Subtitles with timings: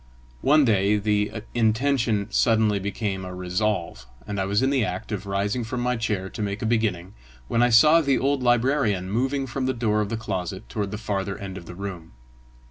[0.41, 5.27] One day the intention suddenly became a resolve, and I was in the act of
[5.27, 7.13] rising from my chair to make a beginning,
[7.47, 10.97] when I saw the old librarian moving from the door of the closet toward the
[10.97, 12.13] farther end of the room.